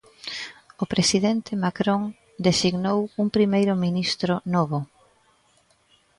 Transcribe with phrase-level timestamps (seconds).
[0.83, 2.01] O presidente Macron
[2.47, 4.79] designou un primeiro ministro novo.